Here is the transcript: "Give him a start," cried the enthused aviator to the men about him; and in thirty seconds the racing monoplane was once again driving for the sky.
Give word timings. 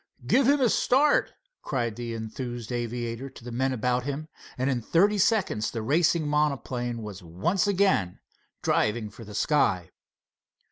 "Give 0.25 0.47
him 0.49 0.59
a 0.61 0.67
start," 0.69 1.31
cried 1.61 1.95
the 1.95 2.15
enthused 2.15 2.71
aviator 2.71 3.29
to 3.29 3.43
the 3.43 3.51
men 3.51 3.71
about 3.71 4.03
him; 4.03 4.29
and 4.57 4.67
in 4.67 4.81
thirty 4.81 5.19
seconds 5.19 5.69
the 5.69 5.83
racing 5.83 6.27
monoplane 6.27 7.03
was 7.03 7.21
once 7.21 7.67
again 7.67 8.17
driving 8.63 9.11
for 9.11 9.23
the 9.23 9.35
sky. 9.35 9.91